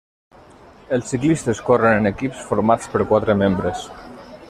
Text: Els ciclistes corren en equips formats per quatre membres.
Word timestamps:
Els 0.97 1.11
ciclistes 1.13 1.61
corren 1.69 1.99
en 1.99 2.11
equips 2.13 2.43
formats 2.49 2.91
per 2.95 3.07
quatre 3.13 3.37
membres. 3.47 3.87